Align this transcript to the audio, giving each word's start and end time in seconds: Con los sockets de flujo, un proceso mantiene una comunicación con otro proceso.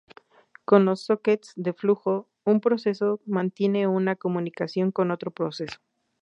Con 0.65 0.83
los 0.85 1.01
sockets 1.05 1.53
de 1.55 1.73
flujo, 1.73 2.27
un 2.43 2.59
proceso 2.59 3.21
mantiene 3.27 3.85
una 3.85 4.15
comunicación 4.15 4.91
con 4.91 5.11
otro 5.11 5.29
proceso. 5.29 5.77